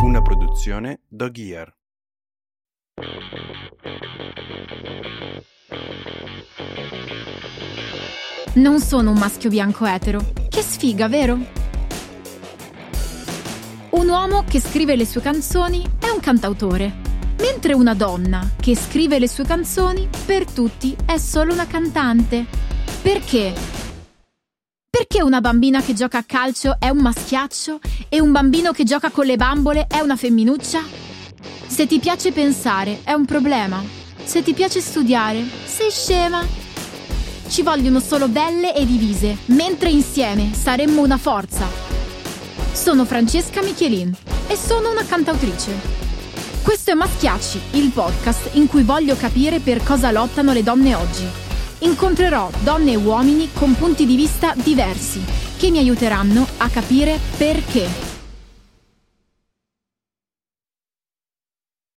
Una 0.00 0.22
produzione 0.22 1.00
Dog 1.08 1.36
Ear. 1.38 1.74
Non 8.54 8.78
sono 8.78 9.10
un 9.10 9.18
maschio 9.18 9.50
bianco 9.50 9.86
etero. 9.86 10.24
Che 10.48 10.62
sfiga, 10.62 11.08
vero? 11.08 11.36
Un 13.90 14.08
uomo 14.08 14.44
che 14.44 14.60
scrive 14.60 14.94
le 14.94 15.04
sue 15.04 15.20
canzoni 15.20 15.84
è 15.98 16.10
un 16.10 16.20
cantautore, 16.20 16.94
mentre 17.40 17.72
una 17.72 17.94
donna 17.94 18.52
che 18.60 18.76
scrive 18.76 19.18
le 19.18 19.28
sue 19.28 19.44
canzoni 19.44 20.08
per 20.26 20.48
tutti 20.48 20.96
è 21.04 21.18
solo 21.18 21.52
una 21.52 21.66
cantante. 21.66 22.46
Perché? 23.02 23.79
Perché 25.20 25.34
una 25.36 25.42
bambina 25.42 25.82
che 25.82 25.92
gioca 25.92 26.16
a 26.16 26.24
calcio 26.26 26.76
è 26.78 26.88
un 26.88 26.96
maschiaccio 26.96 27.80
e 28.08 28.22
un 28.22 28.32
bambino 28.32 28.72
che 28.72 28.84
gioca 28.84 29.10
con 29.10 29.26
le 29.26 29.36
bambole 29.36 29.86
è 29.86 30.00
una 30.00 30.16
femminuccia? 30.16 30.82
Se 31.66 31.86
ti 31.86 31.98
piace 31.98 32.32
pensare 32.32 33.00
è 33.04 33.12
un 33.12 33.26
problema. 33.26 33.84
Se 34.24 34.42
ti 34.42 34.54
piace 34.54 34.80
studiare, 34.80 35.44
sei 35.66 35.90
scema. 35.90 36.42
Ci 37.48 37.60
vogliono 37.60 38.00
solo 38.00 38.28
belle 38.28 38.74
e 38.74 38.86
divise, 38.86 39.36
mentre 39.46 39.90
insieme 39.90 40.54
saremmo 40.54 41.02
una 41.02 41.18
forza. 41.18 41.66
Sono 42.72 43.04
Francesca 43.04 43.60
Michelin 43.60 44.16
e 44.46 44.56
sono 44.56 44.90
una 44.90 45.04
cantautrice. 45.04 45.72
Questo 46.62 46.92
è 46.92 46.94
Maschiacci, 46.94 47.60
il 47.72 47.90
podcast 47.90 48.54
in 48.54 48.66
cui 48.68 48.84
voglio 48.84 49.16
capire 49.16 49.60
per 49.60 49.82
cosa 49.82 50.10
lottano 50.12 50.54
le 50.54 50.62
donne 50.62 50.94
oggi. 50.94 51.49
Incontrerò 51.82 52.50
donne 52.62 52.92
e 52.92 52.96
uomini 52.96 53.50
con 53.54 53.74
punti 53.74 54.04
di 54.04 54.14
vista 54.14 54.52
diversi 54.54 55.24
che 55.56 55.70
mi 55.70 55.78
aiuteranno 55.78 56.46
a 56.58 56.68
capire 56.68 57.18
perché. 57.38 58.09